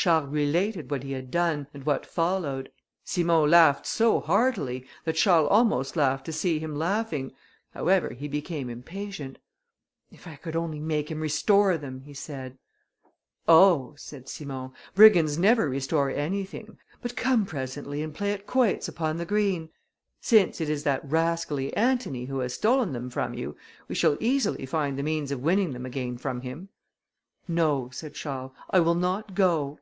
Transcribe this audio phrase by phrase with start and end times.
[0.00, 2.70] Charles related what he had done, and what followed;
[3.02, 7.32] Simon laughed so heartily, that Charles almost laughed to see him laughing:
[7.74, 9.38] however, he became impatient.
[10.12, 12.58] "If I could only make him restore them," he said.
[13.48, 19.16] "Oh," said Simon, "brigands never restore anything; but come presently and play at quoits upon
[19.16, 19.68] the green.
[20.20, 23.56] Since it is that rascally Antony who has stolen them from you,
[23.88, 26.68] we shall easily find the means of winning them again from him."
[27.48, 29.80] "No," said Charles, "I will not go."